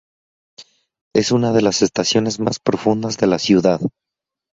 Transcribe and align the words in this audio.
Es 1.13 1.31
una 1.31 1.51
de 1.51 1.61
las 1.61 1.83
estaciones 1.83 2.39
más 2.39 2.57
profundas 2.57 3.17
de 3.19 3.27
la 3.27 3.37
ciudad. 3.37 3.79